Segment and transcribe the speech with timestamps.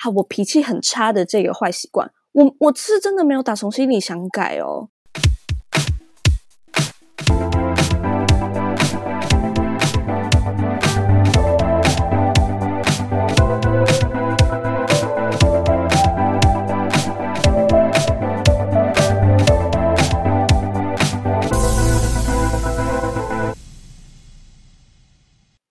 [0.00, 4.90] 好，我脾气很差的这个坏习惯，我我是真的没有打从心里想改哦。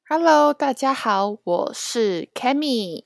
[0.09, 3.05] Hello，大家好，我是 Cammy，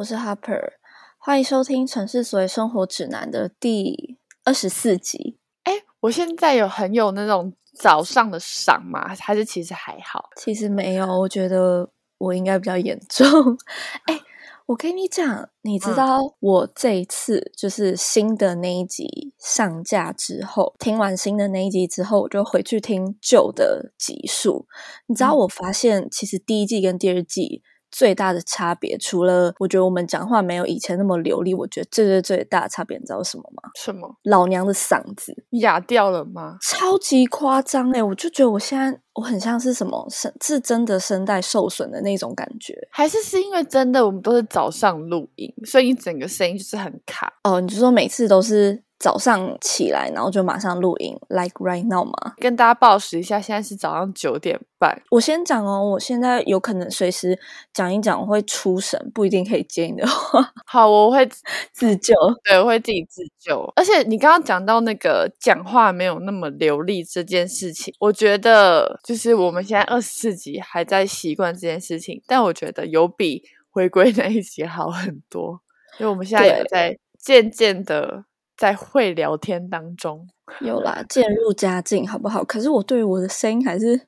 [0.00, 0.72] 我是 Harper，
[1.18, 5.36] 欢迎收听《城市所谓生活指南》的第二十四集。
[5.64, 9.14] 哎，我现在有很有那种早上的嗓吗？
[9.20, 10.30] 还是其实还好？
[10.36, 13.28] 其实没有，我觉得我应该比较严重。
[14.08, 14.18] 哎。
[14.66, 24.68] 我跟你讲，你知道我这一次就是新的那一集上架之后，听完新的那一集之后，我就回去听旧的集数。
[25.08, 27.62] 你知道，我发现其实第一季跟第二季。
[27.90, 33.70] 最大的差别，除了我觉得我们讲话没有以前那么流利，我觉得最最最大的差别，你知道什么吗？
[33.78, 34.16] 什么？
[34.24, 36.56] 老娘的嗓子哑掉了吗？
[36.62, 38.02] 超级夸张哎！
[38.02, 47.60] 我就觉得我现在我很像是什么声，是真的声带受损的那种感觉，还是是因为真的我们都是早上录音，所以你整个声音就是很卡哦？
[47.60, 48.82] 你就说每次都是。
[49.00, 52.34] 早上起来，然后就马上录音，like right now 嘛。
[52.36, 55.02] 跟大家报时一下，现在是早上九点半。
[55.10, 57.38] 我先讲哦，我现在有可能随时
[57.72, 60.52] 讲一讲会出神，不一定可以接你的话。
[60.66, 61.26] 好，我会
[61.72, 63.72] 自救，对，我会自己自救。
[63.74, 75.58] 而且你刚刚讲到那个讲话没有那么流利这件事情，我觉得就是我们现在二十四集还在习惯这件事情，但我觉得有比回归那一集好很多，
[75.98, 78.26] 因为我们现在也在渐渐的。
[78.60, 80.28] 在会聊天当中，
[80.60, 82.44] 有啦，渐入佳境，好不好？
[82.44, 83.98] 可是我对我的声音还是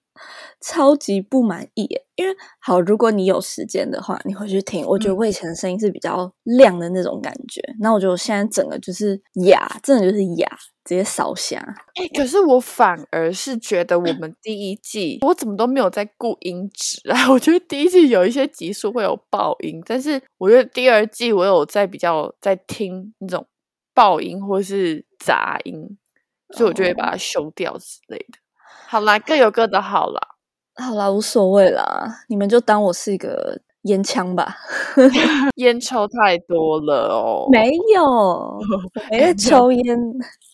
[0.61, 7.63] 超级不满意，因为好，如果你有时间的话，你回去听，我觉得我以前的声音是比较亮的那种感觉。
[7.81, 10.47] 那我觉得我现在整个就是哑，真的就是哑，
[10.85, 11.59] 直接烧瞎。
[11.95, 17.29] 哎，可是我反而是觉得我们第一季，我怎么都没有在顾音质啊？
[17.33, 23.47] 我觉得第一季有一些集数会有爆音，但是我觉得第二季我有在比较在听那种。
[23.95, 25.99] 爆音或是杂音，
[26.57, 28.39] 所以我就会把它修掉之类的。
[28.89, 30.21] 好啦，各有各的好啦。
[30.75, 34.57] 好啦，无所谓啦，你们就当我是一个烟枪吧。
[35.57, 37.49] 烟抽太多了哦。
[37.51, 38.59] 没有，
[39.11, 39.97] 没在抽烟，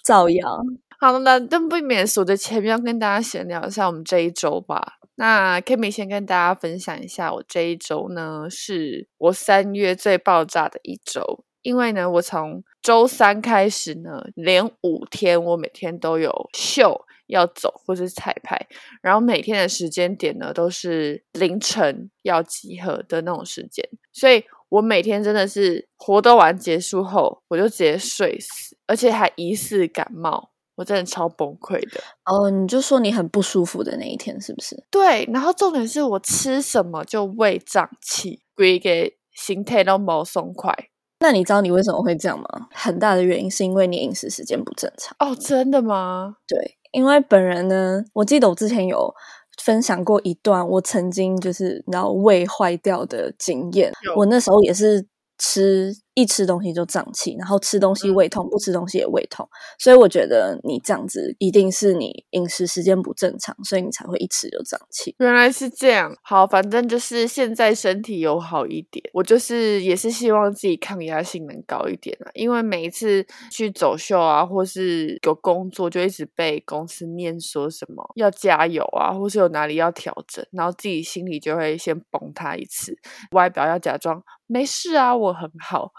[0.04, 0.60] 造谣。
[1.00, 4.94] 好了，那但不免数着前面要跟大家闲聊一下我们这一周吧。
[5.14, 11.44] 那 Kimi 先跟大家分享一下，我这一周呢，是我三月最爆炸的一周。
[11.68, 18.58] 因为呢，我从周三开始呢，连五天我每天都有秀要走或是彩排，
[19.02, 32.00] 然后每天的时间点呢都是凌晨要集合的那种时间，所以我每天真的是活动完结束后我就直接睡死，而且还疑似感冒，我真的超崩溃的。
[32.24, 34.82] 哦，你就说你很不舒服的那一天是不是？
[34.90, 40.74] 对，然后重点是我吃什么就胃胀气，鬼给心态都冇松快。
[41.20, 42.68] 那你知道你为什么会这样吗？
[42.72, 46.36] 很大的原因是因为你饮食时间不正常哦，真的吗？
[46.46, 49.14] 对，因为本人呢，我记得我之前有
[49.62, 55.06] 分享过一段我曾经就是然后胃坏掉的经验，我那时候也是
[55.38, 55.92] 吃。
[56.18, 59.48] 一吃东西就胀气，然后吃东西胃痛，不吃东西也胃痛，
[59.78, 65.14] 所以我觉得你这样子一定是你饮食时间不正常，所以你才会一吃就胀气。
[65.20, 82.98] 原来是这样，好，反正就是现在身体有好一点，我就是也是希望自己抗压性能高一点啊，因为每一次去走秀啊，或是有工作，就一直被公司念说什么要加油啊，或是有哪里要调整，然后自己心里就会先崩塌一次，
[83.30, 85.92] 外表要假装没事啊，我很好。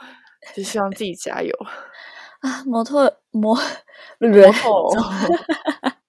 [0.55, 1.53] 就希望自己加油
[2.41, 2.63] 啊！
[2.65, 3.63] 模特模特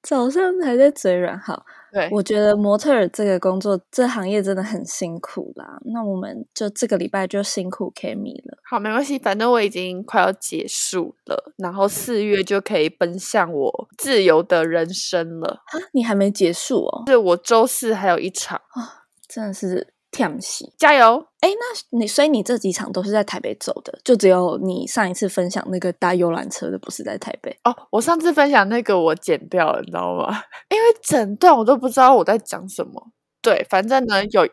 [0.02, 5.78] 早上还在嘴软，好，对，我觉得模特这个工作这行业真的很辛苦啦。
[5.92, 8.58] 那我们就这个礼拜就辛苦 Kimi 了。
[8.64, 15.62] 好，没关系，反正我已经快要结束了，然后四月就可以奔向我自由的人生了。
[15.66, 17.04] 啊，你还没结束哦？
[17.06, 19.92] 是我周四还有一场啊，真的是。
[20.10, 21.24] 跳戏，加油！
[21.40, 27.74] 哎，那你所以你这几场都是在台北走的，就只有你上一次分享那个搭游览车的不是在台北哦。
[27.90, 30.42] 我上次分享那个我剪掉了，你知道吗？
[30.70, 33.12] 因为整段我都不知道我在讲什么。
[33.42, 34.46] 对，反正呢有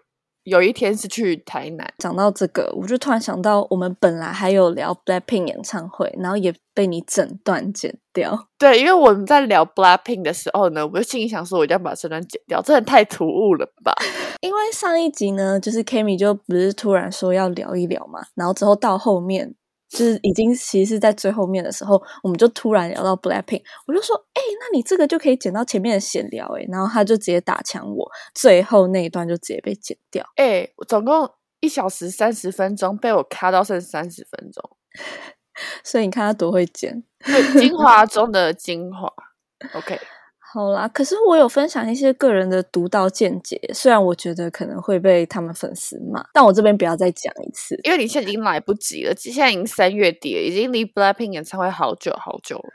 [0.48, 1.86] 有一天是去台南。
[1.98, 8.48] 讲到这个，我就突然想到，我们本来还有聊 Blackpink 演唱会，然后也被你整段剪掉。
[8.58, 13.94] 对，因为我们在聊 Blackpink 的时候呢，我就心里想说，我一定要把这段剪掉，真的太突兀了吧？
[14.40, 19.54] 因为上一集呢，就是 Kimi 就不是突然说要聊一聊嘛，然后之后到后面。
[19.90, 31.30] 就是已经其实是在最后面的时候，我们就突然聊到 Blackpink，我就说，哎，那你这个就可以剪到前面的闲聊，哎，然后他就直接打枪我，最后那一段就直接被剪掉，哎，总共
[31.62, 34.70] 一小时三十分钟，被我卡到剩三十分钟，
[35.84, 37.04] 所以你看他多会剪，
[37.58, 39.12] 精华中的精华
[39.74, 40.00] ，OK。
[40.54, 52.70] 好啦，可是我有分享一些个人的独到见解，虽然我觉得可能会被他们粉丝骂，但我这边不要再讲一次，因为你现在已经来不及了，现在已经三月底了，已经离 Blackpink 演唱会好久好久了。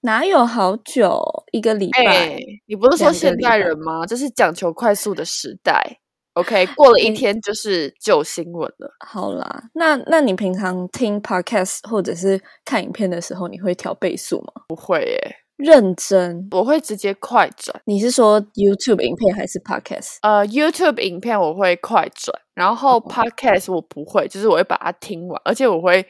[0.00, 1.22] 哪有好久？
[1.52, 2.38] 一个礼拜？
[2.66, 4.04] 你不是说现代人吗？
[4.06, 6.00] 这是讲求快速的时代。
[6.34, 8.94] OK， 过了一天就是旧新闻了。
[9.06, 14.52] 好啦，那那你平常听 Podcast 或者是看影片的时候，你会调倍速吗？
[14.68, 15.45] 不会耶。
[15.56, 17.80] 认真，我会直接快转。
[17.86, 20.18] 你是说 YouTube 影片还是 Podcast？
[20.22, 26.06] 呃，YouTube 影片我会快转，然后 Podcast 我不会，就是我会把它听完，而且我会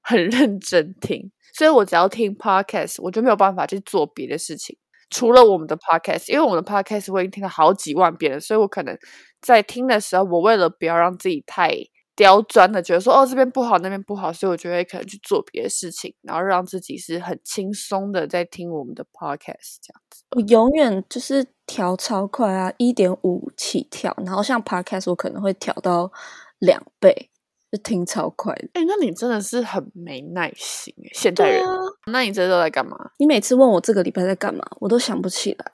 [0.00, 1.30] 很认真听。
[1.52, 4.76] 所以我只要听 Podcast，我就没有办法去做别的事情，
[5.10, 8.96] 除了我们的 Podcast，因为我们的 Podcast 我已经听了好几万遍了，所以我可能
[9.40, 11.74] 在听的时候，我为了不要让自己太。
[12.16, 20.22] 刁钻的觉得说哦这边不好那边不好，所以我就会可能去做别的事情，然后让自己是很轻松的在听我们的 podcast 这样子。
[20.36, 26.10] 我永远就是调超快啊，一点五起跳，然后像 podcast 我可能会调到
[26.60, 27.30] 两倍，
[27.72, 28.52] 就听超快。
[28.74, 31.64] 哎，那你真的是很没耐心哎，现代人。
[32.06, 32.96] 那你这都在干嘛？
[33.18, 35.72] 你每次问我这个礼拜在干嘛，我都想不起来，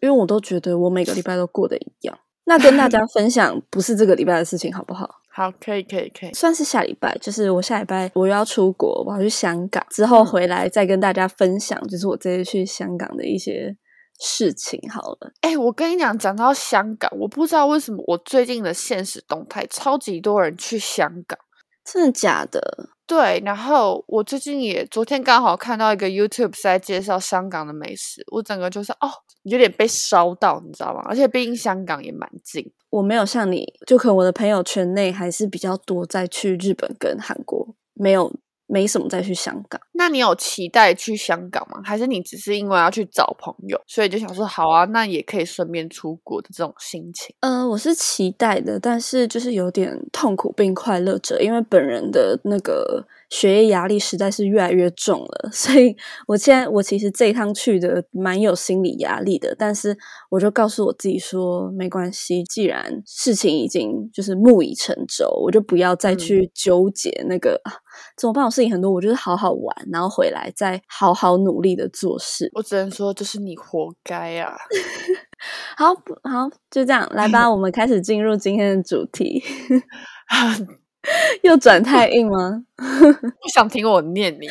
[0.00, 2.18] 因为我都觉得我每个礼拜都过得一样。
[2.44, 5.20] 那跟大 家分享不是这个礼拜的事情好不好？
[5.38, 13.76] 好，可以，可以，可以，算是下礼拜，就是我下礼拜我又要出国，我要去香港，之后回来再跟大家分享，就是我这次去香港的一些
[14.18, 14.80] 事情。
[14.90, 21.38] 好了，哎，我跟你讲，讲到香港，我不知道为什么我最近的现实动态超级多人去香港，
[21.84, 22.88] 真的假的？
[23.08, 29.10] 对，然后我最近也昨天刚好看到一个 YouTube 在介绍香港的美食，我整个就是哦。
[29.44, 31.00] 有点被烧到，你知道吗？
[31.08, 38.30] 而且毕竟香港也蛮近，我没有像你，就可能我的朋友圈内还是比较多在去日本跟韩国，没有。
[38.68, 41.80] 没什么再去香港，那你有期待去香港吗？
[41.82, 47.34] 还是你只是因为要去找朋友，所以就想说好啊，那也可以顺便出国的这种心情？
[47.40, 55.96] 呃，我是期待的，但是就是有点痛苦并快乐着，因为本人的那个学业压力实在是越来越重了， 所以
[56.26, 59.96] 我现在我其实这一趟去的蛮有心理压力的，但是
[60.30, 67.60] 我就告诉我自己说没关系，既然事情已经就是木已成舟，我就不要再去纠结那个。
[68.16, 68.44] 怎么办？
[68.44, 72.48] 我事情很多，我就是好好玩，然后回来再好好努力的做事。
[72.54, 74.56] 我只能说，就是你活该啊！
[75.76, 75.92] 好
[76.22, 77.50] 好，就这样来吧。
[77.50, 79.42] 我们开始进入今天的主题。
[81.42, 82.64] 又转太硬吗？
[82.76, 84.48] 不想听我念你。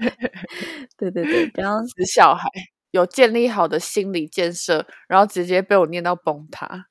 [0.98, 2.48] 对对对，不要死小孩。
[2.90, 6.86] 有建立好的心理建设，然后直接被我念到崩塌。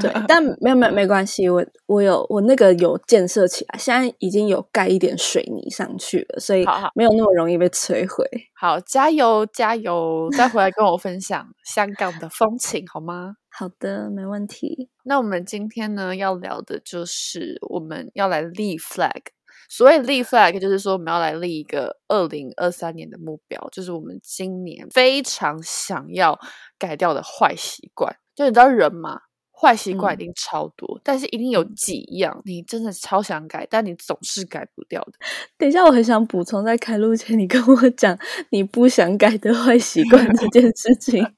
[0.00, 6.64] 对，但没有没有没关系，我我有我那个有建设起来，现在已经有盖一点水泥上去了，所以
[6.94, 8.24] 没有那么容易被摧毁。
[8.54, 10.30] 好，加油加油！
[10.34, 13.34] 再回来跟我分享香港的风情好吗？
[13.54, 14.88] 好的，没问题。
[15.04, 19.20] 那我们今天呢要聊的就是我们要来立 flag。
[19.68, 26.38] 所谓立 flag，就是说我们要来立一个二零二三年的目标，就是我们今年非常想要
[26.78, 28.14] 改掉的坏习惯。
[28.34, 29.20] 就你知道人嘛？
[29.54, 35.12] 坏习惯一定超多，但是一定有几样你真的超想改，但你总是改不掉的。
[35.56, 38.18] 等一下，我很想补充，在开录前你跟我讲
[38.50, 41.24] 你不想改的坏习惯这件事情。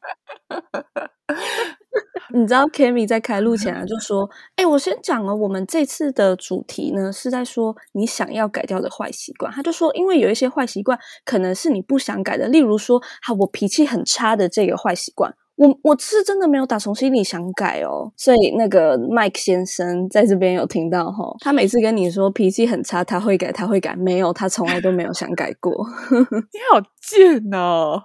[2.32, 25.72] 你知道 k a m i 在开录前啊就说：“哎，我先讲了，我们这次的主题呢是在说你想要改掉的坏习惯。”他就说：“因为有一些坏习惯可能是你不想改的，例如说，哈，我脾气很差的这个坏习惯。”我我是真的没有打从心里想改哦，所以那个 Mike 先生在这边有听到哈，他每次跟你说脾气很差，他会改，他会改，没有，他从来都没有想改过。
[26.10, 28.02] 你好贱哦！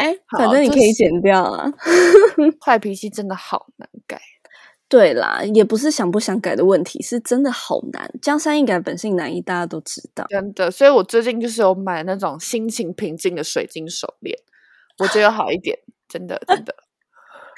[0.00, 1.70] 哎，反正你可以剪掉啊。
[2.64, 4.20] 坏脾气真的好难改。
[4.88, 8.10] 对啦，也不是想不想改的问题，是真的好难。
[8.20, 10.26] 江山易改，本性难移，大家都知道。
[10.28, 14.36] 真的，所以我最近就是有买那种心情平静的水晶手链。
[14.98, 15.78] 我觉得好一点，
[16.08, 16.74] 真的真的。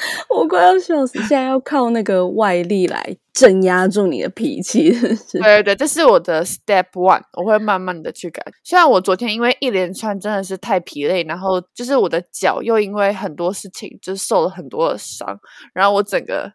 [0.28, 1.18] 我快要笑死！
[1.20, 4.90] 现在要靠那个外力来镇压住你的脾气，
[5.32, 8.42] 对对对，这是我的 step one，我会慢慢的去改。
[8.64, 15.38] 虽然我昨天因为一连串真的是太疲累，然后就是我的脚又因为很多事情就是受了很多的伤，
[15.74, 16.52] 然后我整个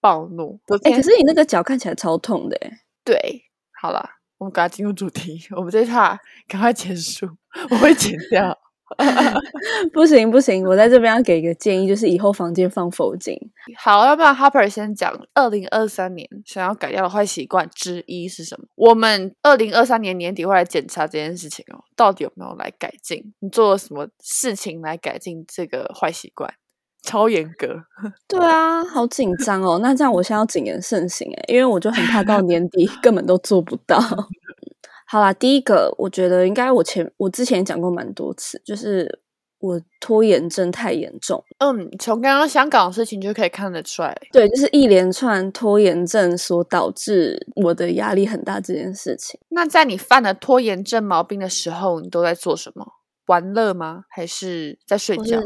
[0.00, 0.58] 暴怒。
[0.84, 2.58] 哎，可是你那个脚看起来超痛的，
[3.04, 3.42] 对，
[3.80, 7.28] 好了，我们赶快进入主题，我们这趴赶快结束，
[7.70, 8.58] 我会剪掉。
[9.92, 13.34] 不行不行，我在这边要给一个建议，就是以后房间放佛经。
[13.78, 18.66] 好，要不然 Harper 先讲，二零二三年想要改掉的坏习惯之一是什么？
[18.74, 23.32] 我们二零二三年年底会来检查这件事情哦，到底有没有来改进？
[23.40, 26.52] 你做了什么事情来改进这个坏习惯？
[27.02, 27.82] 超严格。
[28.26, 29.78] 对啊，好紧张哦。
[29.82, 33.98] 那这样我现在要谨言慎行哎，因为我就很怕到年底根本都做不到。
[35.14, 39.20] 好啦，第一个我觉得应该我前我之前讲过蛮多次，就是
[39.60, 41.40] 我拖延症太严重。
[41.58, 49.38] 嗯，从刚刚香港的事情就可以看得出来，对，就是一连串拖延症所导致我的压力很大这件事情。
[49.50, 52.84] 那在你犯了拖延症毛病的时候，你都在做什么？
[53.26, 54.06] 玩乐吗？
[54.08, 55.40] 还是在睡觉？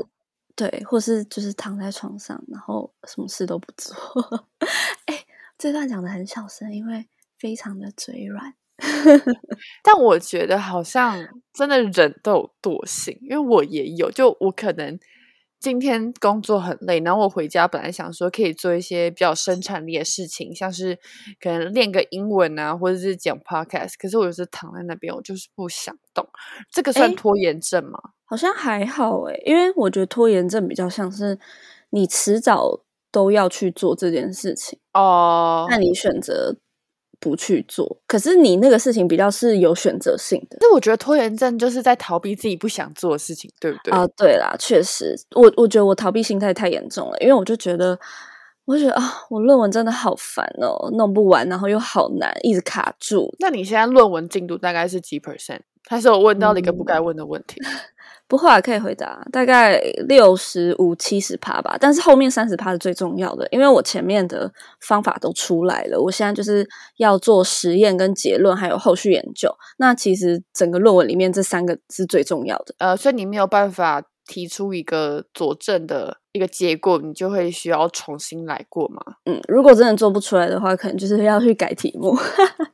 [0.57, 3.95] 对，或是就是躺在床上，然后什么事都不做。
[5.05, 5.27] 哎，
[5.59, 7.07] 这段讲的很小声，因为
[7.39, 8.55] 非常的嘴软。
[9.83, 11.17] 但我觉得好像
[11.53, 14.11] 真的人都有惰性，因为我也有。
[14.11, 14.99] 就我可能
[15.61, 20.99] 今天工作很累，然后我回家本来想说可以做一些比较生产力的事情，像是
[21.41, 23.95] 可能练个英文啊，或者是讲 podcast。
[23.99, 26.27] 可是我就是躺在那边，我就是不想动。
[26.71, 27.99] 这个算拖延症吗？
[28.25, 31.39] 好像还好诶，因为我觉得拖延症比较像是
[31.91, 36.57] 你迟早都要去做这件事情哦，那你选择。
[37.21, 40.57] 不去做，可是你那个事情比较是有选择性的。
[40.61, 43.93] 那我觉得拖延症就是在逃避自己不想做的事情，对不对？
[43.93, 47.99] 啊，对啦，确实，我我觉得我逃避心态太严重了，因为我就觉得，
[48.65, 53.35] 我就觉得啊，我论文真的好烦哦，弄不完，然后又好难，一直卡住。
[53.41, 55.61] 那你现在论文进度大概是几 percent？
[55.89, 57.61] 还是我问到了一个不该问的问题？
[58.29, 61.79] 不会，可以回答，大概六十五七十趴吧。
[61.81, 64.53] 但是后面三十趴是最重要的，因为我前面的
[64.87, 66.69] 方法都出来了，我现在就是
[66.99, 69.51] 要做实验跟结论，还有后续研究。
[69.79, 72.75] 那其实整个论文里面这三个是最重要的。
[72.77, 79.01] 呃，所以你没有办法提出一个佐证的一个结果，你就会需要重新来过吗？
[79.25, 82.15] 嗯，如果真的做不出来的话，可能就是要去改题目。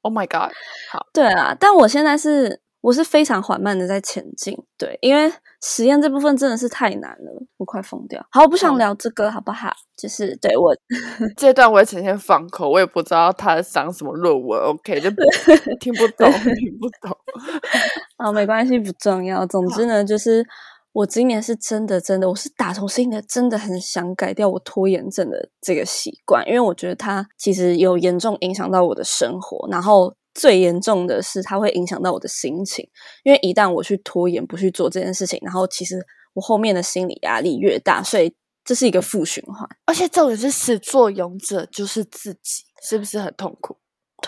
[0.03, 0.53] Oh my god！
[0.91, 2.64] 好， 对啊，但我现在是。
[2.85, 8.23] 我是非常缓慢的在前进，对，因为实验这部分真的是太难了，我快疯掉。
[8.31, 9.73] 好，我不想聊这个，好不好？
[9.97, 10.77] 就是对我
[11.35, 15.09] 这段我也呈现放口，我也不知道他想什么论文，OK， 就
[15.81, 17.17] 听不懂，听不懂。
[18.19, 19.47] 啊，没关系，不重要。
[19.47, 20.47] 总之呢，就是
[20.93, 30.15] 我今年是真的，真的，我是打从心里真的很想改掉我拖延症的这个习惯，因为我觉得它其实有严重影响到我的生活，然后。
[30.35, 32.89] 最严重的是，它会影响到我的心情，
[33.23, 39.69] 因为一旦我去拖延不去做这件事情，然后其实我后面的心理压力越大，所以这是一个负循环。
[39.85, 43.77] 而且重点是始作俑者就是自己，是不是很痛苦？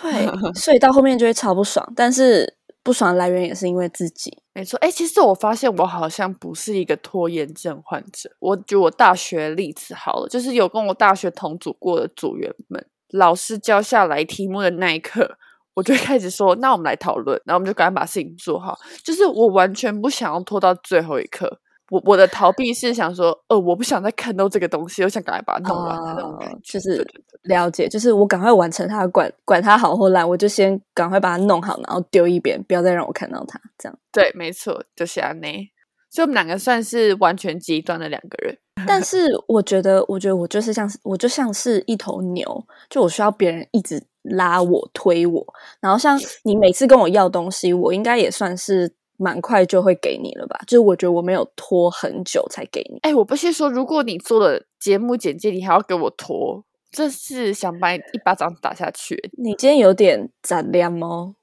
[0.01, 1.93] 对，所以到后面就会超不爽。
[1.97, 4.79] 但是不爽的来源也是因为自己，没错。
[4.79, 8.31] 哎，其实我发现我好像不是一个拖延症患者。
[8.39, 15.39] 我举我大学例子好了，就是有跟我大学同组过的组员们，老师教下来题目的那一刻。
[15.77, 18.79] 我就开始说，那我们来讨论，然后我们就赶快把事情做好。
[19.05, 21.61] 就是我完全不想要拖到最后一刻。
[21.91, 26.59] 我我的逃避是想说，呃，我不想再看到这个东西，我想赶快把它弄完。
[26.65, 27.07] 就是
[27.43, 33.61] 了解，就是我赶快完成它，管管它好或烂，我就先赶快把它弄好，然后丢一边，不要再让我看到它。
[33.79, 35.71] 这样对，没错，就是安内。
[36.11, 38.57] 所以我们两个算是完全极端的两个人。
[38.87, 44.03] 但是我觉得，我觉得我就是像是，我就像是一头牛，就我需要别人一直。
[44.31, 45.47] 拉我推我，
[45.81, 50.59] 然后像你每次跟我要东西，我应该也算是蛮快就会给你了吧？
[50.67, 52.99] 就是我觉得我没有拖很久才给你。
[53.03, 59.31] 哎，我不是说如果你做了节目简介，你还要给我拖，这是想把你一巴掌打下去。
[59.39, 61.35] 你今天有点咋亮吗？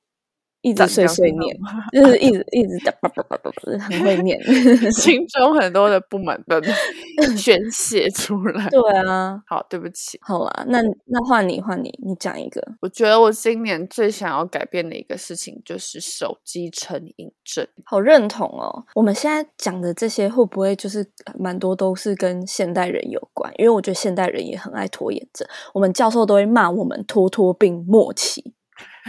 [0.64, 1.56] 一直碎碎念，
[1.92, 4.42] 就是一直一直的叭叭叭叭叭，很会念，
[4.94, 6.62] 心中很多的不满的
[7.38, 8.70] 宣泄出来。
[8.70, 10.18] 对啊，好，对不起。
[10.22, 12.66] 好啊，那那换你换你，你讲一个。
[12.80, 17.68] 我觉得我今年最想要改变的一个事情就是手机成瘾症。
[17.84, 18.86] 好认同哦。
[18.96, 21.06] 我们现在讲的这些会不会就是
[21.38, 23.52] 蛮多都是跟现代人有关？
[23.58, 25.46] 因为我觉得现代人也很爱拖延症。
[25.74, 28.54] 我们教授都会骂我们拖拖病末期。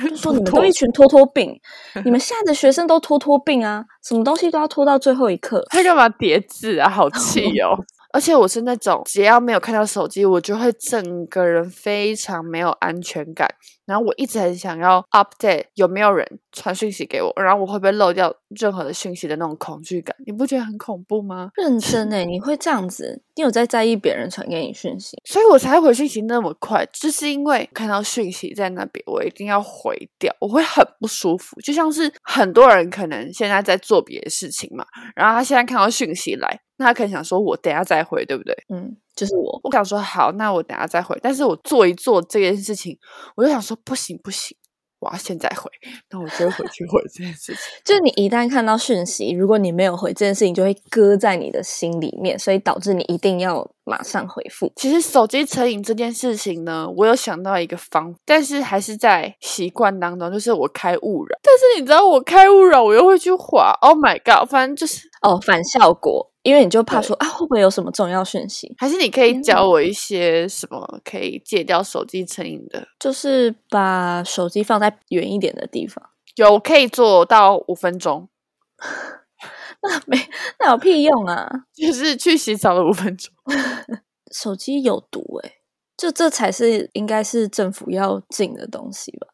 [0.02, 1.58] 就 说你们都一群拖拖病，
[2.04, 5.64] 你们现在的学生都拖拖病啊，什么东西都要拖到最后一刻。
[5.70, 6.88] 他干嘛叠字啊？
[6.90, 7.76] 好气 哦！
[8.14, 13.48] 而且我是那种只要没有看到手机，我就会整个人非常没有安全感。
[13.84, 21.50] 然后我一直很想要 update 有没有人传讯息给我，然后我会不会漏掉任何的讯息的那种恐惧感，你不觉得很恐怖吗？
[21.56, 23.20] 认真诶，你会这样子？
[23.34, 25.18] 你有在在意别人传给你讯息？
[25.24, 31.60] 所以我才回讯息那么快，就是因为看到讯息在那边，我一定要回掉，我会很不舒服。
[31.60, 38.54] 就像是很多人可能现在在做别的事情嘛，然后他现在看到讯息来，那他可能想说我等下再回，对不对？
[38.68, 39.60] 嗯，就是我。
[39.62, 41.18] 我想说好，那我等下再回。
[41.22, 42.98] 但是我做一做这件事情，
[43.36, 44.56] 我就想说不行不行，
[44.98, 45.70] 我要现在回。
[46.10, 47.62] 那我就回去回这件事情。
[47.84, 54.72] 就是你一旦看到讯息，如果你没有回这件事情，就会搁在你的心里面，所以导致你一定要马上回复。
[54.76, 61.38] 其实手机成瘾这件事情呢，我有想到一个方，但是还是在习惯当中，就是我开勿扰。
[61.42, 63.70] 但是你知道我开勿扰，我又会去滑。
[63.80, 64.48] Oh my god！
[64.50, 66.32] 反正就是哦，反效果。
[66.44, 68.72] 因为你就怕说啊，会不会有什么重要讯息？
[68.78, 72.86] 还是你可以教我一些什么可以戒掉手机成瘾的？
[73.00, 76.10] 就是把手机放在远一点的地方。
[76.36, 78.28] 有可以做到五分钟，
[79.82, 80.18] 那没
[80.60, 81.48] 那有屁用啊！
[81.74, 83.32] 就是去洗澡的五分钟。
[84.30, 85.52] 手机有毒哎，
[85.96, 89.28] 就这才是应该是政府要禁的东西吧？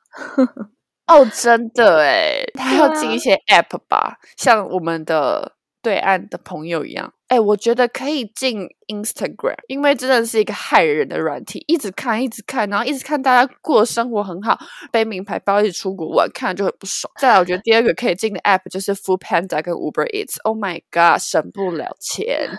[1.09, 5.57] 哦，真的哎，他要禁一些 App 吧，像我们的。
[5.83, 14.59] 对岸的朋友一样，哎，我觉得可以进 Instagram，因为真的是一个害人的软体，一直看，一直看，然后一直看大家过生活很好，
[14.93, 17.11] 背名牌包，一直出国玩，看了就很不爽。
[17.19, 22.51] 再来，我觉得第二个可以进的 App 就是 Food Panda 跟 Uber Eats，Oh my god，省不了钱。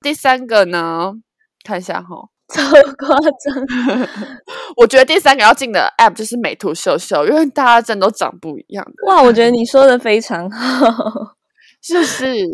[0.00, 1.12] 第三个呢，
[1.64, 4.08] 看一下哈， 超夸张。
[4.76, 8.86] 我觉得第三个要进的 App 就是美图秀秀，因为大家真的都长不一样。
[9.06, 11.37] 哇，我觉得你说的非常好。
[11.80, 12.46] 是不是，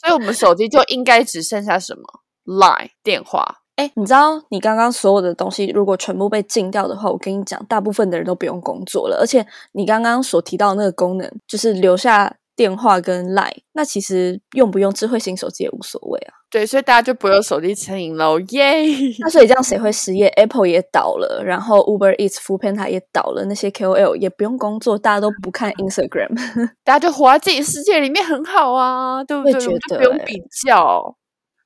[0.00, 2.02] 所以我们手机就应该只剩下什么
[2.44, 3.58] Line 电话。
[3.76, 9.18] 哎，你知道你刚刚所有的东西如果全部被禁掉的话，我跟你讲，大部分的人都不用工作了。
[9.20, 12.37] 而且你刚刚所提到那个功能，就是留下。
[12.58, 16.34] 电话跟 Line，那其实用不用智慧型手机也无所谓啊。
[16.50, 18.82] 对，所以大家就不用手机成瘾喽，耶！
[19.20, 26.34] 那所以这样谁会失业？Apple 也倒了，然后 Uber Eats、Food Panda 也倒了，那些 KOL 也不用工作，大家都不看 Instagram，
[26.82, 29.60] 大家就活在自己世界里面，很好啊，对不对？
[29.60, 31.16] 就不用比较。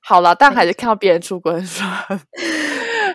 [0.04, 1.88] 好了，但还是看到别人出国很爽，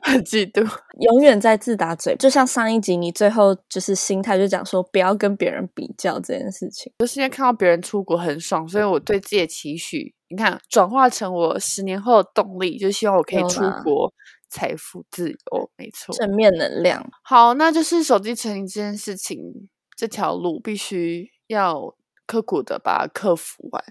[0.07, 0.61] 很嫉妒，
[0.99, 2.15] 永远在自打嘴。
[2.15, 6.91] 就像上一集，你最后就是心态就讲说，不要跟别人比较这件事情。
[6.99, 14.11] 就是因为看到别人出国很爽，所以我对自己的期许，你看转化成我十年后的动力，就希望我可以出国，
[14.49, 15.69] 财富自由。
[15.77, 17.05] 没错，正面能量。
[17.23, 19.39] 好，那就是手机成瘾这件事情，
[19.95, 23.83] 这条路必须要刻苦的把它克服完。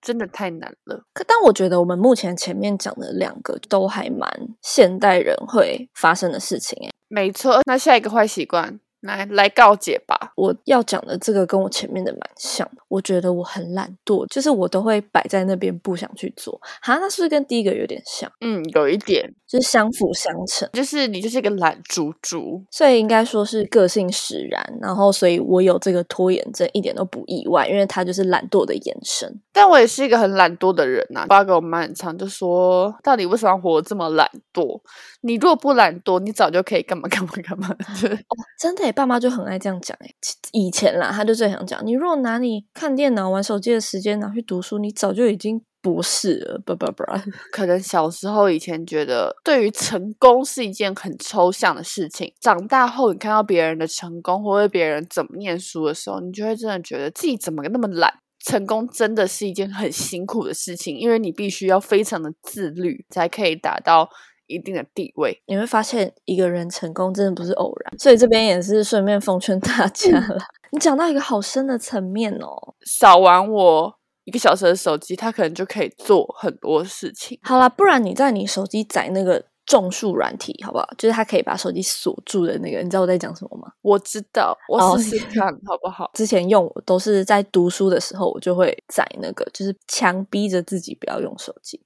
[0.00, 1.02] 真的太难了。
[1.12, 4.28] 可但我觉得我们目前前面讲的两个都还蛮
[4.62, 6.90] 现代人会发生的事情诶。
[7.08, 8.80] 没错，那下一个坏习惯。
[9.00, 10.32] 来来告解吧！
[10.36, 16.60] 我要讲的这个跟我前面的蛮像，我觉得我很懒惰，就是我都会摆在那边不想去做。
[16.82, 18.30] 哈，那是不是跟第一个有点像？
[18.42, 20.68] 嗯，有一点，就是相辅相成。
[20.74, 24.62] 就是你就是一个懒猪猪，所以应该说是个性使然。
[24.82, 29.40] 然后，所以我有这个拖延症一点都不意外，因为它就是懒惰的延伸。
[29.50, 31.24] 但我也是一个很懒惰的人呐。
[31.26, 34.78] 爸给我妈很常就说，到底为什么活这么懒惰？
[35.22, 37.68] 你如果不懒惰，你早就可以干嘛干嘛干嘛。
[38.28, 38.89] 哦，真的。
[38.92, 40.08] 爸妈就很爱这样讲哎，
[40.52, 46.60] 以前啦，他就最想讲，你如果拿你看电脑、玩手机的时间拿去读书，你早就已经不是了。
[46.64, 47.04] 不不不，
[47.52, 52.32] 可能小时候以前觉得，对于成功是一件很抽象的事情。
[52.40, 58.12] 长大后，你看到别人的成功，或者别人怎么念书的时候，你就会真的觉得自己怎么那么懒。
[58.42, 64.08] 成功真的是一件很辛苦的事情，因为你必须要非常的自律，才可以达到。
[64.50, 70.38] 一定的地位，你会发现一个人成功真的不是偶然，所以这边也是顺便奉劝大家了。
[70.72, 77.38] 你讲到一个好深的层面哦，少玩我一个小时的手机，他可能就可以做很多事情。
[77.42, 80.88] 好啦，不然你在你手机载那个种树软体好不好？
[80.98, 83.72] 就是它可以把手机锁住的那个，你知道我在讲什么吗？
[83.82, 86.10] 我知道，我试试看好不好？
[86.14, 91.80] 之前用我都是在读书的时候，我就会载那个，就是强逼着自己不要用手机。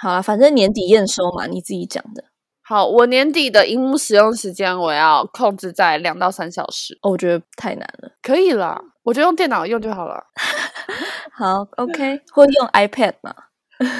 [0.00, 2.24] 好了，反正年底验收嘛，你自己讲的。
[2.62, 6.96] 好，我年底的荧幕使用时间我要控制在两到三小时。
[7.02, 8.12] 哦，我觉得太难了。
[8.22, 10.22] 可以啦，我就用电脑用就好了。
[11.36, 13.34] 好，OK，或用 iPad 嘛。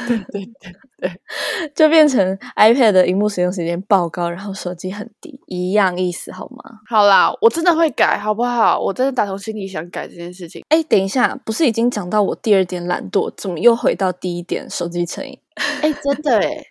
[0.07, 1.11] 对对对对，
[1.75, 6.81] 就变成 iPad 的荧幕使用时间爆高，然后手机很低，一样意思好吗？
[6.89, 8.79] 好啦，我真的会改，好不好？
[8.79, 10.63] 我真的打从心里想改这件事情。
[10.69, 15.39] 哎，等一下，不是已经讲到我第二点懒惰，怎么又回到第一点手机成瘾？
[15.83, 16.67] 哎，真的哎。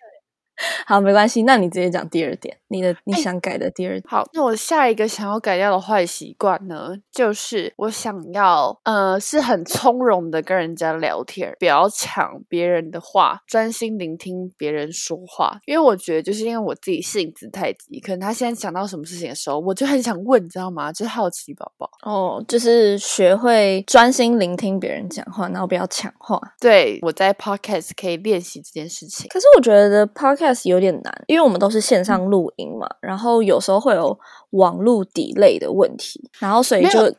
[0.86, 4.04] 好，没关系，那你直接讲第二点，你的你想改的第二点。
[4.06, 15.60] 好，那我下一个想要改掉的坏习惯呢，就是我想要呃是很从容的跟人家聊天，不要抢别人的话，专心聆听别人说话。
[15.66, 20.92] 因为我觉得，就是因为我自己性子太急，可能他现在想到什么事情的时候，我就很想问，你知道吗？
[20.92, 26.40] 就是好奇宝宝哦，就是学会专心聆听别人讲话，然后不要抢话。
[26.60, 29.28] 对，我在 podcast 可以练习这件事情。
[29.28, 34.18] 可是我觉得 podcast 有点难，因为我们都是线上录音嘛，然后有时候会有
[34.50, 37.14] 网络底类的问题，然后所以就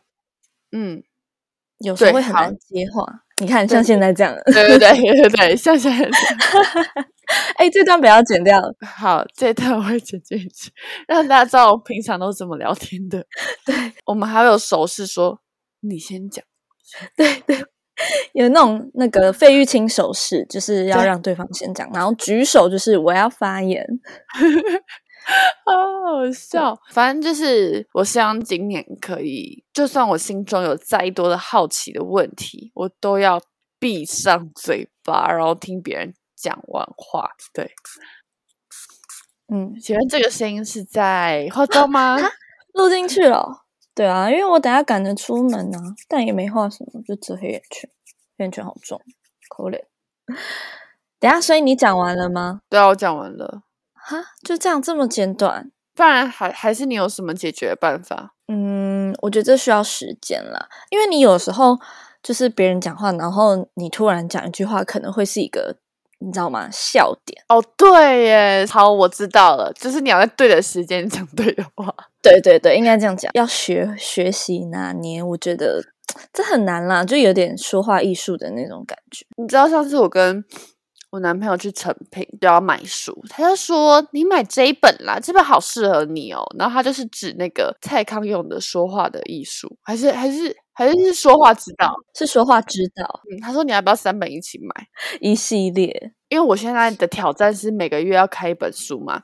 [0.71, 1.03] 嗯，
[1.79, 3.23] 有时候会很难接话。
[3.37, 6.09] 你看，像现在这样，对对对对对，像现在。
[7.55, 8.61] 哎，这段不要剪掉。
[8.85, 10.71] 好，这段我会剪进去，
[11.07, 13.25] 让大家知道我平常都怎么聊天的。
[13.65, 13.73] 对，
[14.05, 15.41] 我们还有手势说
[15.79, 16.43] 你先讲。
[17.15, 17.65] 对对。
[18.33, 23.85] 有那种那个费玉清手势，就是要让对方先讲，然后举手就是我要发言，
[25.65, 25.73] 好
[26.23, 26.77] 好笑。
[26.91, 33.39] 反正就是我希望今年可以，就算我心中有再多的好奇的问题，我都要
[33.79, 37.29] 闭上嘴巴，然后听别人讲完话。
[37.53, 37.69] 对，
[39.53, 42.17] 嗯，请问这个声音是在化妆吗？
[42.73, 43.65] 录进去了。
[43.93, 47.89] 对啊，因为我等下赶着出门啊，但也没画什么，就遮黑眼圈，
[48.37, 49.01] 黑眼圈好重，
[49.49, 49.79] 可怜。
[51.19, 52.61] 等下，所以你讲完了吗？
[52.69, 53.63] 对啊，我讲完了。
[53.93, 55.71] 哈，就这样这么简短？
[55.93, 58.33] 不然还还是你有什么解决办法？
[58.47, 61.77] 嗯，我觉得这需要时间啦，因为你有时候
[62.23, 65.77] 就是别人讲话，然后你突然讲一句话，可能会是一个。
[66.21, 66.69] 你知道吗？
[66.71, 71.93] 笑点哦，对耶，好，我知道了，就是你要在对的时间讲对的话。
[72.21, 75.83] 对对对，应该这样讲，要学学习拿捏，我觉得
[76.31, 79.25] 这很难啦，就有点说话艺术的那种感觉。
[79.37, 80.45] 你知道上次我跟
[81.09, 86.45] 我男朋友去成品就要买书，他就说你买这一本啦，这本好适合你哦。
[86.59, 90.55] 然后他就是指那个蔡康永的说话的艺术，还是还是。
[90.73, 93.21] 还是是说话之道，是说话之道。
[93.31, 94.87] 嗯，他说你要不要三本一起买
[95.19, 96.13] 一系列？
[96.29, 99.23] 因为我现在的挑战是每个月要开一本书嘛。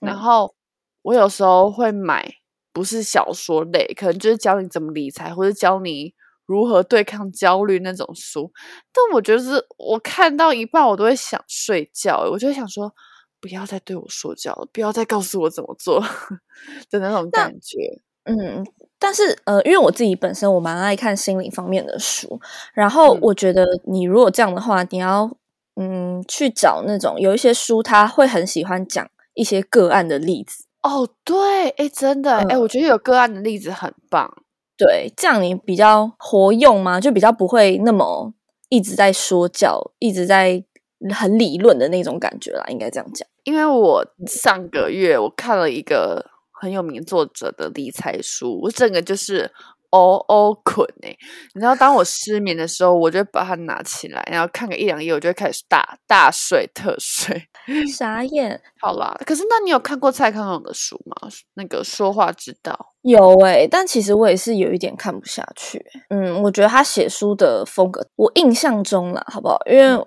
[0.00, 0.54] 然后
[1.02, 2.34] 我有时候会买
[2.72, 6.12] 不是小说类，可能就是教你怎么理财或者教你
[6.46, 8.52] 如何对抗焦虑那种书。
[8.92, 12.92] 但我觉得是我看到一半我都会想睡觉，我就想说
[13.40, 16.00] 不要再对我说教了，不要再告诉我怎么做
[16.90, 17.78] 的那种感觉。
[18.24, 18.66] 嗯。
[18.96, 22.40] 但是，呃，因为我自己本身我蛮爱看心理方面的书，
[22.72, 25.30] 然后我觉得你如果这样的话，你要
[25.76, 30.64] 嗯去找那种有一些书，他会很喜欢讲一些个案的例子。
[30.82, 34.32] 哦，对，哎，真的，哎，我觉得有个案的例子很棒。
[34.74, 36.98] 对，这样你比较活用吗？
[36.98, 38.32] 就比较不会那么
[38.70, 40.64] 一直在说教，一直在
[41.14, 42.64] 很理论的那种感觉啦。
[42.68, 46.30] 应该这样讲，因为我上个月我看了一个。
[46.64, 49.50] 很有名作者的理财书，我整个就是
[49.90, 51.14] 哦哦困哎！
[51.54, 57.46] 你知道，当我失眠的时候，我就把它拿起来，然后看个一两页，我就会开始大大睡特睡。
[57.94, 59.14] 傻眼，好啦。
[59.26, 61.28] 可是，那你有看过蔡康永的书吗？
[61.52, 65.84] 那个说话之道有哎，但其实我也是有一点看不下去。
[66.08, 69.58] 嗯，我觉得他写书的风格，我印象中了，好不好？
[69.70, 70.04] 因为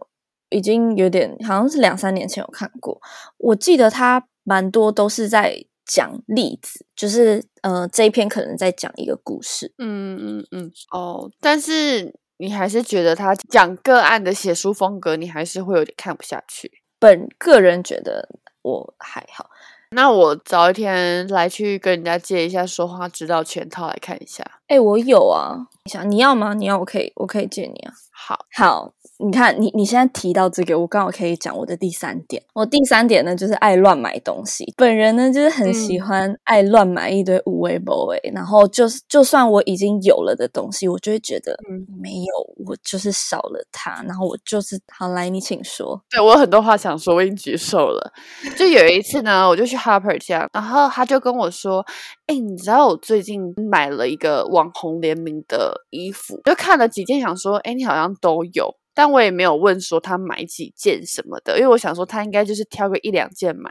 [0.50, 3.00] 已经有点好像是两三年前有看过，
[3.38, 5.64] 我记得他蛮多都是在。
[5.88, 9.74] 讲例子，就是呃，这一篇可能在讲一个故事。
[9.78, 16.72] 嗯嗯嗯哦，但是你还是觉得他讲个案的写书风格，你还是会有点看不下去。
[17.00, 18.28] 本个人觉得
[18.62, 19.50] 我还好。
[19.92, 24.57] 那我早一天来去跟人家借一下说话指导全套来看一下。
[24.68, 26.54] 哎，我有啊，你想你要吗？
[26.54, 27.94] 你要我可以，我可以借你啊。
[28.12, 28.94] 好，好。
[29.20, 32.44] 你看，你你现在提到这个，我刚好可以讲我的第三点。
[32.54, 34.72] 我第三点呢，就是爱乱买东西。
[34.78, 41.58] 本人呢，就是很喜欢爱乱买一堆无为 boy，然后就是就算我已经有了的东西，我就会觉得
[42.00, 42.26] 没有，
[42.68, 44.04] 我就是少了它。
[44.04, 46.00] 然后我就是好来，你请说。
[46.12, 48.14] 对我有很多话想说，我已经举手了。
[48.56, 51.84] 就有一次呢，我就去 Harper 家，然后他就跟我说
[52.28, 63.70] ：“哎，你知道我最近买了一个网红联名的衣服，就看了几件，想说，哎，你好像都有。”但我也没有问说他买几件什么的，因为我想说他应该就是挑个一两件买。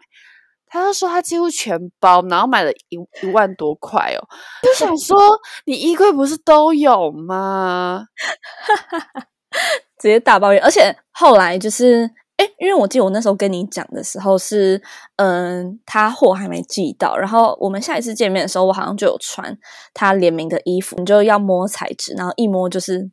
[0.69, 4.23] 他就说他几乎全包，然后买了一一万多块哦。
[4.63, 5.19] 就想说
[5.65, 8.07] 你衣柜不是都有吗？
[9.99, 10.63] 直接大抱怨。
[10.63, 14.83] 而且后来就是，哎，因为我记得我那时候跟你讲的时候是，
[15.17, 19.59] 嗯，他货还没寄到，然后我们下一次见面的时候，我好像就有穿
[19.95, 23.11] 他联名的衣服，你就要摸材质，然后一摸就是。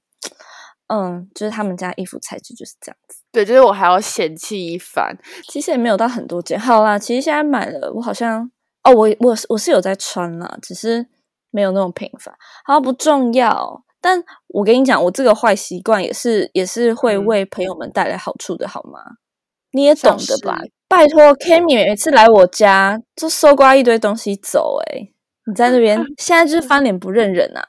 [0.88, 3.24] 嗯，就是他们家衣服材质就是这样子。
[3.32, 5.18] 对，就是我还要嫌弃一番。
[5.48, 6.60] 其实也没有到很多件。
[6.60, 8.52] 好啦，其实现在买了，我好像
[8.84, 11.08] 哦，我我我是有在穿啦，只是
[11.50, 12.36] 没有那种频繁。
[12.66, 13.84] 好，不重要。
[14.04, 19.00] 但我跟你讲，我这个坏习惯也是也是会为朋友们带来好处的，好吗？
[19.72, 20.62] 你也懂得吧？
[20.90, 25.10] 拜托，Kimi 每次来我家就搜刮一堆东西走，哎
[25.48, 27.64] 你在那边 现在就是翻脸不认人啊！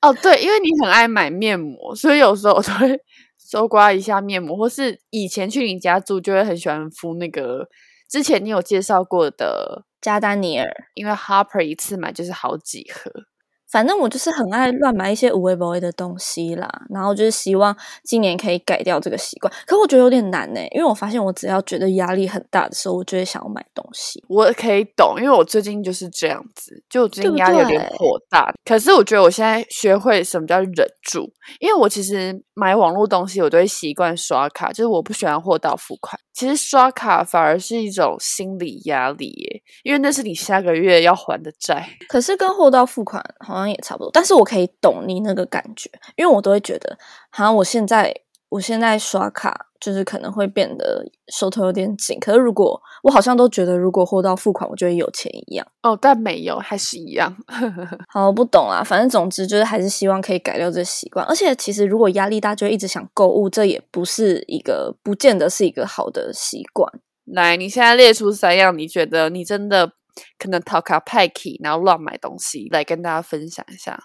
[0.00, 2.98] 哦，对，因为你很爱买面膜，所以有时候我都会
[3.38, 7.68] 搜刮一下面膜，或是以前去你家住就会很喜欢敷那个
[8.08, 13.12] 之前你有介绍过的加丹尼尔，因为 Harper 一次买就是好几盒。
[13.70, 19.52] 反正我就是很爱乱买一些无谓不谓的东西啦，然后就是希望今年可以改掉这个习惯。
[19.66, 24.22] 可我觉得有点难呢，因为我发现我只要觉得压力很大的时候，我就会想要买东西。
[24.28, 28.52] 我可以懂，因为我最近就是这样子，就我最近压力有点颇大。
[28.64, 36.18] 可是我觉得我现在学会什么叫忍住，因为我其实买网络东西，我都会习惯刷卡，就是我不喜欢货到付款。
[36.36, 41.88] 其实刷卡反而是一种心理压力耶，因为那是你下个月要还的债。
[42.08, 46.98] 可是跟货到付款好像也差不多，但是我可以懂你那个感觉，因为我都会觉得，
[47.30, 48.14] 好像我现在。
[48.48, 57.36] 我现在刷卡就是可能会变得手头有点紧，可是如果我好像都觉得如果货到付款，我就会有钱一样哦，但没有，还是一样。
[58.08, 61.26] 好，我不懂啊，反正总之就是还是希望可以改掉这习惯。
[61.26, 66.90] 而且其实如果压力大，就一直想购物，这也不是一个不见得是一个好的习惯。
[67.24, 69.92] 来，你现在列出三样，你觉得你真的
[70.38, 73.98] 可能套卡派 key，然后乱买东西，来跟大家分享一下。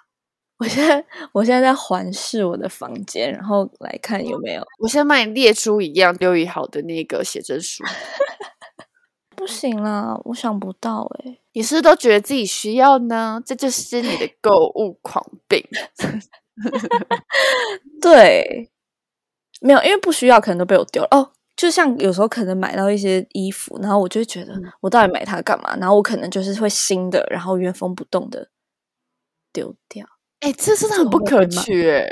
[0.61, 4.63] 我现在我现在在环视我的房间，然后来看有没有。
[4.77, 7.83] 我先帮你列出一样丢一好的那个写真书。
[9.35, 11.39] 不行啦，我想不到哎。
[11.53, 13.41] 你是都觉得自己需要呢？
[13.43, 15.65] 这就是你的购物狂病。
[17.99, 18.69] 对，
[19.61, 21.07] 没有，因为不需要，可能都被我丢了。
[21.09, 25.75] 哦，就像有时候可能买到一些衣服，然后我就会觉得我到底买它干嘛？
[25.77, 28.49] 然后我可能就是会新的，然后原封不动的
[29.51, 30.05] 丢掉。
[30.41, 32.05] 哎，这真的很不可取哎！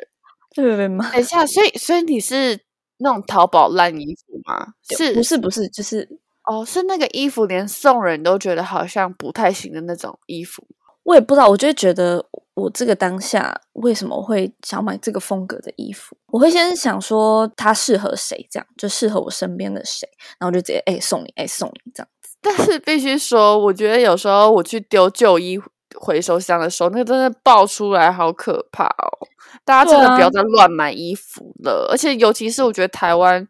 [0.56, 2.60] 对对对，等一下，所以所以你是
[2.98, 4.74] 那种淘宝烂衣服吗？
[4.98, 5.68] 是不是不是？
[5.70, 6.08] 就是
[6.46, 10.65] 哦，是那个衣服连送人都觉得好像不太行的那种衣服。
[11.04, 16.15] 我也不知道，我就觉得我这个当下为什么会想买这个风格的衣服？
[16.28, 20.08] 我会先想说它适合谁，这样就适合我身边的谁，
[20.39, 22.38] 然后就直接哎送你，哎送你这样子。
[22.42, 25.60] 但是必须说，我觉得有时候我去丢旧衣。
[25.97, 29.28] 回收箱的时候，那个真的爆出来，好可怕哦！
[29.65, 33.47] 大家真的不要再乱买衣服了，而且尤其是我觉得台湾，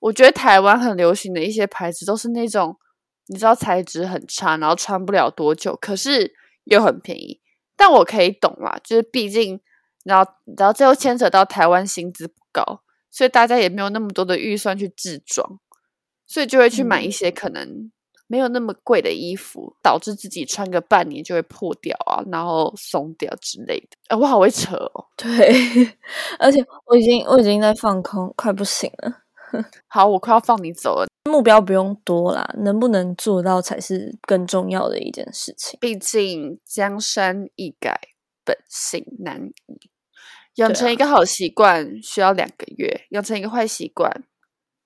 [0.00, 2.78] 我觉得台湾很流行的一些牌子都是那种
[3.26, 6.32] 你知道材质很差，然后穿不了多久，可是
[6.64, 7.40] 又很便宜。
[7.76, 9.60] 但我可以懂啦，就是毕竟
[10.04, 15.58] 然后然后最后牵扯到台湾薪资不高，所以大家也没有那么多的预算去制装，
[16.26, 17.90] 所以就会去买一些可能。
[18.26, 23.88] 没有那么贵的衣服，导致自己穿个半年就会破掉啊，然后松掉之类的。
[24.08, 25.06] 哎，我好会扯哦。
[25.16, 25.28] 对，
[26.38, 29.20] 而且我已经我已经在放空，快不行了。
[29.86, 31.06] 好，我快要放你走了。
[31.30, 35.78] 目标不用多啦，能不能做到才是更重要的一件事情。
[35.80, 37.98] 毕竟江山易改，
[38.44, 39.90] 本性难移。
[40.56, 44.24] 养成一个好习惯需要两个月，养成一个坏习惯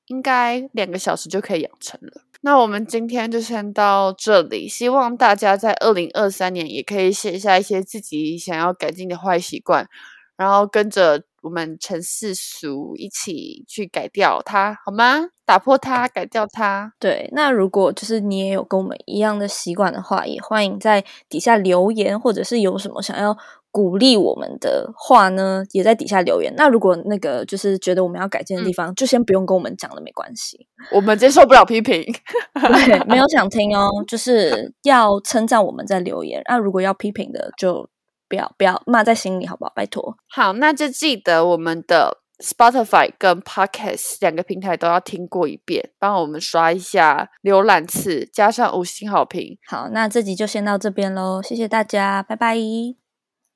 [0.08, 2.22] 应该两个小时就可以养成了。
[2.40, 9.88] 那我们今天就先到这里，希望大家在二零二三年也可以写下一些自己想要改进的坏习惯，
[10.36, 15.30] 然后跟着我们陈世俗一起去改掉它，好吗？
[15.44, 16.92] 打破它，改掉它。
[17.00, 23.36] 对，那如果就是你也有跟我们一样的习惯的话，也欢迎在底下留言，或者是有什么想要。
[23.70, 26.52] 鼓励我们的话呢，也在底下留言。
[26.56, 30.66] 那如果那个就是觉得我们要改进的地方，就先不用跟我们讲了，没关系。
[30.90, 32.02] 我们接受不了批评，
[32.54, 33.90] 对，没有想听哦。
[34.06, 37.88] 就是要称赞我们在留言，那如果要批评的，就
[38.28, 39.72] 不要不要骂在心里，好不好？
[39.74, 40.16] 拜托。
[40.28, 49.58] 好，那就记得我们的 Spotify 跟 Podcast 两个平台都要听过一遍，帮我们刷一下浏览次，加上五星好评。
[49.66, 53.07] 好，那这集就先到这边喽，谢谢大家，拜拜。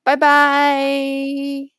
[0.05, 1.69] 拜拜。